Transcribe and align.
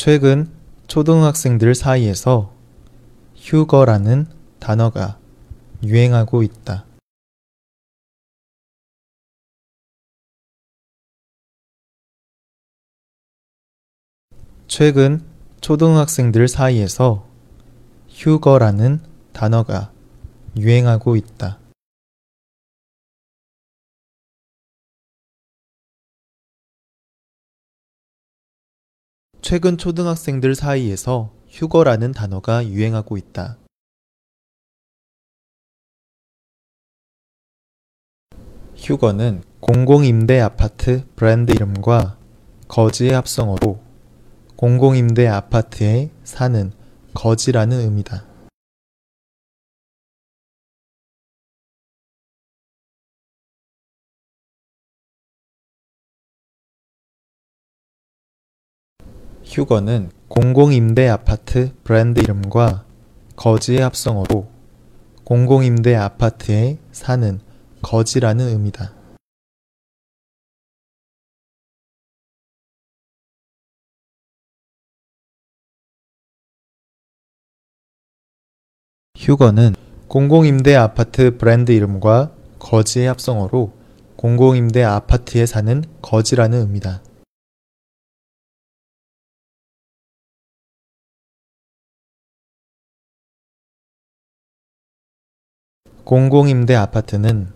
최근 0.00 0.48
초등학생들 0.86 1.74
사이에서 1.74 2.52
휴거라는 3.34 4.28
단어가 4.60 5.18
유행하고 5.82 6.44
있다. 6.44 6.84
최근 14.68 15.24
초등학생들 15.60 16.46
사이에서 16.46 17.26
휴거라는 18.08 19.00
단어가 19.32 19.90
유행하고 20.56 21.16
있다. 21.16 21.57
최근 29.40 29.78
초등학생들 29.78 30.54
사이에서 30.54 31.32
휴거라는 31.48 32.12
단어가 32.12 32.66
유행하고 32.66 33.16
있다. 33.16 33.56
휴거는 38.76 39.42
공공임대 39.60 40.40
아파트 40.40 41.04
브랜드 41.16 41.52
이름과 41.52 42.18
거지의 42.68 43.12
합성어로 43.12 43.80
공공임대 44.56 45.26
아파트에 45.26 46.10
사는 46.24 46.72
거지라는 47.14 47.80
의미다. 47.80 48.27
휴거는 59.48 60.10
공공임대 60.28 61.08
아파트 61.08 61.72
브랜드 61.82 62.20
이름과 62.20 62.84
거지의 63.34 63.80
합성어로 63.80 64.46
공공임대 65.24 65.94
아파트에 65.94 66.76
사는 66.92 67.40
거지라는 67.80 68.46
의미다. 68.46 68.92
휴거는 79.16 79.74
공공임대 80.08 80.74
아파트 80.74 81.38
브랜드 81.38 81.72
이름과 81.72 82.32
거지의 82.58 83.06
합성어로 83.08 83.72
공공임대 84.16 84.82
아파트에 84.82 85.46
사는 85.46 85.82
거지라는 86.02 86.60
의미다. 86.60 87.07
공공임대 96.08 96.74
아파트는 96.74 97.52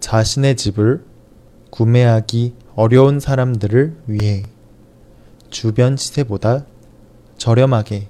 자신의 0.00 0.56
집을 0.56 1.04
구매하기 1.70 2.56
어려운 2.74 3.20
사람들을 3.20 3.96
위해 4.08 4.42
주변 5.50 5.96
시세보다 5.96 6.66
저렴하게 7.36 8.08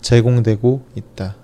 제공되고 0.00 0.84
있다. 0.96 1.36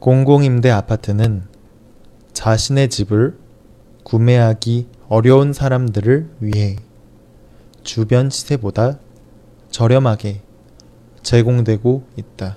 공공임대 0.00 0.70
아파트는 0.70 1.46
자신의 2.32 2.88
집을 2.88 3.44
구매하기 4.06 4.86
어려운 5.08 5.52
사람들을 5.52 6.36
위해 6.38 6.76
주변 7.82 8.30
시세보다 8.30 9.00
저렴하게 9.72 10.42
제공되고 11.24 12.06
있다. 12.14 12.56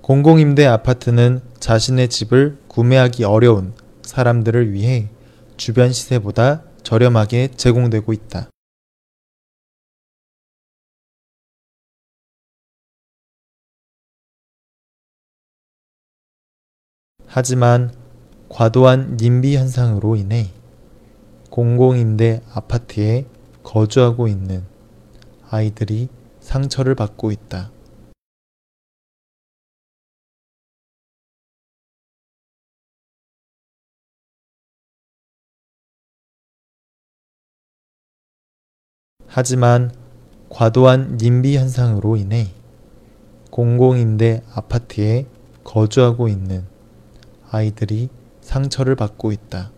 공공임대 0.00 0.64
아파트는 0.64 1.40
자신의 1.58 2.06
집을 2.08 2.56
구매하기 2.68 3.24
어려운 3.24 3.74
사람들을 4.02 4.72
위해 4.72 5.08
주변 5.56 5.92
시세보다 5.92 6.69
저렴하게 6.82 7.48
제공되고 7.56 8.12
있다. 8.12 8.50
하지만 17.26 17.94
과도한 18.48 19.16
님비 19.16 19.56
현상으로 19.56 20.16
인해 20.16 20.48
공공임대 21.50 22.42
아파트에 22.52 23.26
거주하고 23.62 24.26
있는 24.26 24.64
아이들이 25.48 26.08
상처를 26.40 26.96
받고 26.96 27.30
있다. 27.30 27.70
하지만 39.32 39.92
과도한 40.48 41.16
님비 41.16 41.56
현상으로 41.56 42.16
인해 42.16 42.48
공공임대 43.52 44.42
아파트에 44.52 45.26
거주하고 45.62 46.26
있는 46.26 46.66
아이들이 47.48 48.08
상처를 48.40 48.96
받고 48.96 49.30
있다. 49.30 49.70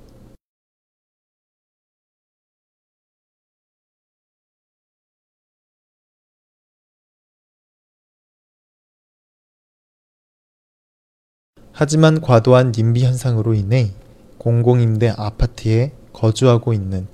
하지만 11.72 12.22
과도한 12.22 12.72
님비 12.74 13.04
현상으로 13.04 13.52
인해 13.52 13.90
공공임대 14.38 15.12
아파트에 15.14 15.92
거주하고 16.14 16.72
있는 16.72 17.06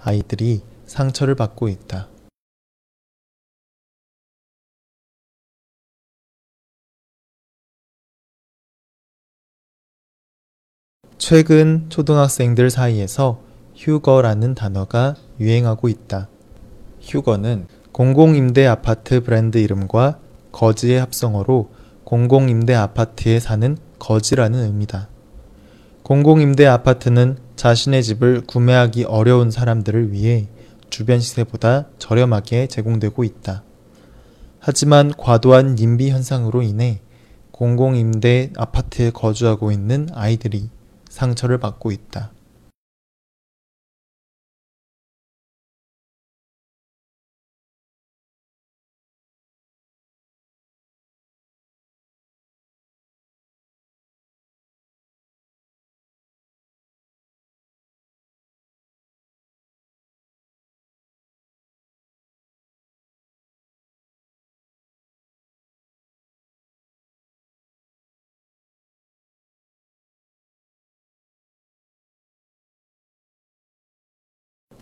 아이들이 0.00 0.73
상처를 0.94 1.34
받고 1.34 1.68
있다. 1.68 2.08
최근 11.18 11.86
초등학생들 11.88 12.70
사이에서 12.70 13.42
휴거라는 13.74 14.54
단어가 14.54 15.16
유행하고 15.40 15.88
있다. 15.88 16.28
휴거는 17.00 17.66
공공임대 17.90 18.64
아파트 18.64 19.20
브랜드 19.20 19.58
이름과 19.58 20.20
거지의 20.52 21.00
합성어로 21.00 21.72
공공임대 22.04 22.72
아파트에 22.72 23.40
사는 23.40 23.76
거지라는 23.98 24.62
의미다. 24.62 25.08
공공임대 26.04 26.66
아파트는 26.66 27.38
자신의 27.56 28.04
집을 28.04 28.42
구매하기 28.42 29.04
어려운 29.04 29.50
사람들을 29.50 30.12
위해 30.12 30.48
주변 30.94 31.18
시세보다 31.18 31.88
저렴하게 31.98 32.68
제공되고 32.68 33.24
있다. 33.24 33.64
하지만 34.60 35.12
과도한 35.16 35.76
임비 35.76 36.10
현상으로 36.10 36.62
인해 36.62 37.00
공공임대 37.50 38.52
아파트에 38.56 39.10
거주하고 39.10 39.72
있는 39.72 40.06
아이들이 40.12 40.70
상처를 41.08 41.58
받고 41.58 41.90
있다. 41.90 42.30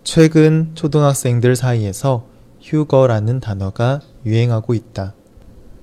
최근 0.05 0.73
초등학생들 0.75 1.55
사이에서 1.55 2.27
휴거라는 2.61 3.39
단어가 3.39 4.01
유행하고 4.27 4.75
있다. 4.75 5.15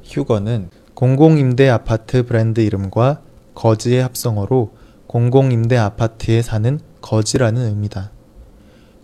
휴거는 0.04 0.69
공공임대 0.94 1.69
아파트 1.69 2.25
브랜드 2.25 2.60
이름과 2.60 3.21
거지의 3.56 4.04
합성어로 4.04 4.74
공공임대 5.07 5.77
아파트에 5.77 6.42
사는 6.42 6.80
거지라는 7.01 7.68
의미다. 7.68 8.12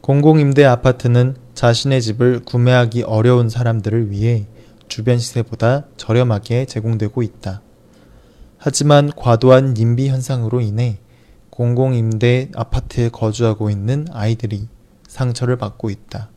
공공임대 0.01 0.65
아파트는 0.65 1.35
자신의 1.53 2.01
집을 2.01 2.41
구매하기 2.43 3.03
어려운 3.03 3.47
사람들을 3.47 4.11
위해 4.11 4.45
주변 4.89 5.17
시세보다 5.17 5.85
저렴하게 5.95 6.65
제공되고 6.65 7.23
있다. 7.23 7.61
하지만 8.57 9.11
과도한 9.15 9.75
님비 9.75 10.09
현상으로 10.09 10.59
인해 10.59 10.99
공공임대 11.51 12.51
아파트에 12.53 13.07
거주하고 13.09 13.69
있는 13.69 14.07
아이들이 14.11 14.67
상처를 15.15 15.57
받고 15.57 15.89
있다. 15.89 16.29